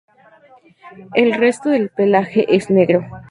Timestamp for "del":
1.69-1.89